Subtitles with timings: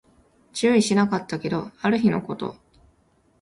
[0.51, 2.55] 注意しなかったけど、ある日のこと